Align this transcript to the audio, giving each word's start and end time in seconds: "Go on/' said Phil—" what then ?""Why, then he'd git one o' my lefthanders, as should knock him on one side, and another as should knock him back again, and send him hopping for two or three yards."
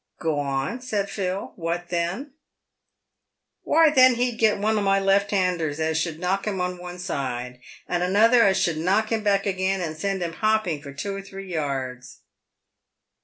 "Go 0.19 0.37
on/' 0.39 0.81
said 0.81 1.11
Phil—" 1.11 1.53
what 1.57 1.89
then 1.89 2.31
?""Why, 3.61 3.91
then 3.91 4.15
he'd 4.15 4.39
git 4.39 4.57
one 4.57 4.75
o' 4.75 4.81
my 4.81 4.99
lefthanders, 4.99 5.79
as 5.79 5.95
should 5.95 6.19
knock 6.19 6.47
him 6.47 6.59
on 6.59 6.79
one 6.79 6.97
side, 6.97 7.59
and 7.87 8.01
another 8.01 8.41
as 8.41 8.57
should 8.57 8.77
knock 8.79 9.11
him 9.11 9.21
back 9.21 9.45
again, 9.45 9.79
and 9.79 9.95
send 9.95 10.23
him 10.23 10.33
hopping 10.33 10.81
for 10.81 10.91
two 10.91 11.13
or 11.15 11.21
three 11.21 11.53
yards." 11.53 12.21